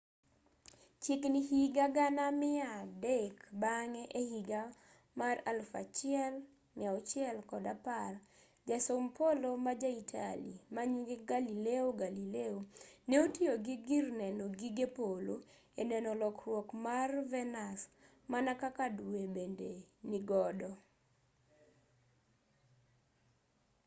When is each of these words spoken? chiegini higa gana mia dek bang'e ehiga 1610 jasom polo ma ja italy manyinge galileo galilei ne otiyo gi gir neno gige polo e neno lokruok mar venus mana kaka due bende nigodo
chiegini 1.01 1.41
higa 1.49 1.85
gana 1.97 2.25
mia 2.41 2.71
dek 3.03 3.35
bang'e 3.61 4.03
ehiga 4.21 4.63
1610 5.17 8.13
jasom 8.67 9.03
polo 9.17 9.49
ma 9.65 9.73
ja 9.81 9.89
italy 10.01 10.53
manyinge 10.75 11.15
galileo 11.29 11.87
galilei 12.01 12.57
ne 13.09 13.15
otiyo 13.25 13.53
gi 13.65 13.75
gir 13.87 14.05
neno 14.21 14.45
gige 14.59 14.87
polo 14.97 15.35
e 15.81 15.83
neno 15.91 16.11
lokruok 16.21 16.67
mar 16.85 17.09
venus 17.31 17.81
mana 18.31 18.51
kaka 18.61 18.85
due 18.97 19.23
bende 19.35 19.69
nigodo 20.09 20.69